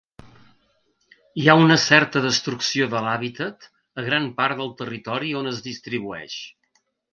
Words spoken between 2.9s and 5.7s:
de l'hàbitat a gran part del territori on es